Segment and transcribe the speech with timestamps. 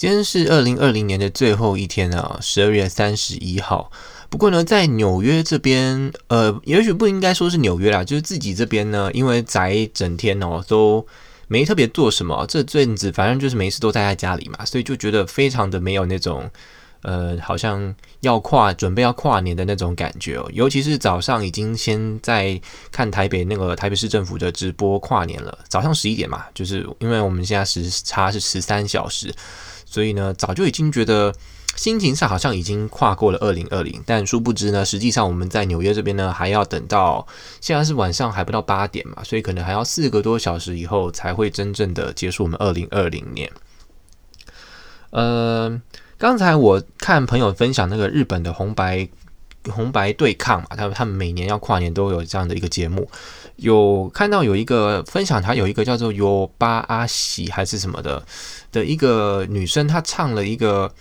[0.00, 3.92] 今天是二零二零年的最后一天啊，十二月三十一号。
[4.30, 11.06] 不过呢，在纽约这边，呃，也许不应该说是纽约啦，就是自己这边呢，因为宅整天哦，都
[11.48, 16.50] 没特别做什么，这阵子反正就是没事都待在家里嘛，所以就觉得非常的没有那种。
[17.02, 22.60] 呃，好像要跨准备要跨年的那种感觉哦，尤其是早上已经先在
[22.92, 29.34] 看台北那个台北市政府的直播跨年了，早上十一点嘛，就是因为我们现在时差是十三小时，
[29.90, 31.34] 所以呢，早就已经觉得
[31.74, 37.26] 心情上好像已经跨过了二零二零，但殊不知呢，实际上我们在纽约这边呢，还要等到
[37.60, 43.50] 现在是晚上还不到八点嘛，所以可能还要四个多小时以后才会真正的结束我们二零二零年，
[45.10, 45.82] 呃。
[46.20, 49.08] 刚才我看朋友分享那个日本的红白
[49.68, 53.08] 红白对抗嘛，他们他们每年要跨年都有这样的一个节目，
[53.56, 58.24] 有看到有一个分享，他有一个叫做尤巴阿喜还是什么的
[58.72, 60.92] 的一个女生，她唱了一个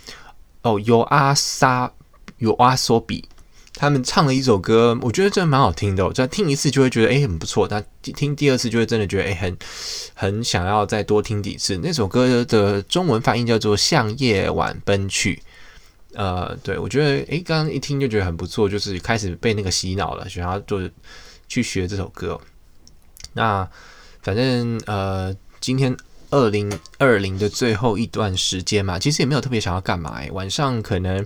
[0.63, 1.91] 哦尤阿莎
[2.39, 3.27] 尤阿索比。
[3.75, 6.05] 他们唱了一首歌，我觉得真的蛮好听的。
[6.05, 9.57] 我再听一次就会觉得诶很不错，但听第二次就会真的觉得诶很
[10.13, 11.79] 很想要再多听几次。
[11.81, 15.35] 那首歌的中文翻译叫做《向夜晚奔去》。
[16.13, 20.81] 呃，对我觉得诶刚刚一听就觉得很不错，就是开始被那个洗脑了，想要做
[21.47, 22.39] 去学这首歌。
[23.33, 23.69] 那
[24.21, 25.95] 反正呃，今天
[26.29, 30.19] 二零二零的最后一段时间嘛，其实也没有特别想要干嘛。
[30.19, 31.25] 诶，晚上可能。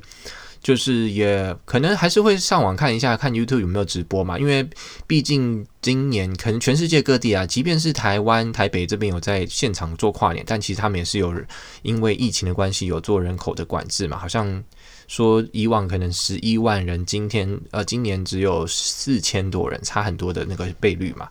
[0.64, 4.66] 就是也可能还是会上网看一下，看 YouTube 有没有直播嘛，因为
[5.06, 11.36] 毕竟今年可能全世界各地啊，即便是台湾台北这边有在现场做跨年，但其实他们也是有
[11.82, 14.64] 因为疫情的关系有做人口的管制嘛，好像
[15.10, 21.28] 说以往可能十一万人，今天呃今年只有四千多人，差很多的那个倍率嘛。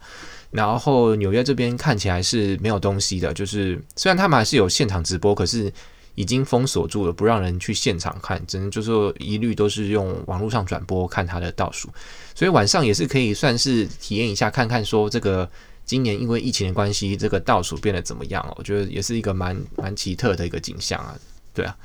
[0.50, 5.72] 然后纽约这边看起来是没有东西的，就是虽然他们还是有现场直播，可是。
[6.15, 11.89] 已经封锁住了，不让人去现场看，只能就是说一律都是用网络上转播看它的倒数，
[12.35, 15.49] 所以晚上也是可以算是体验一下，看看说这个
[15.84, 18.55] 今年因为疫情的关系，这个倒数变得怎么样哦？
[18.59, 21.15] 我觉得也是一个蛮蛮奇特的一个景象啊，
[21.55, 21.77] 对啊，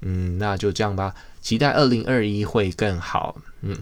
[0.00, 3.76] 嗯，那就这样吧，期待二零二一会更好，嗯。